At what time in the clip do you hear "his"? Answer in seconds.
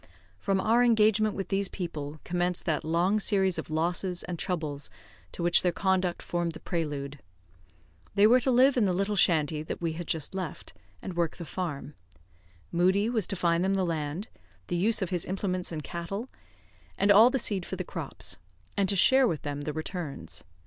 15.11-15.23